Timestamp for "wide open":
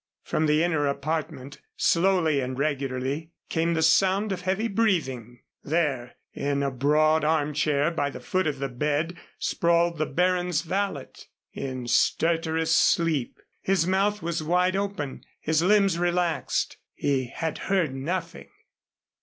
14.41-15.23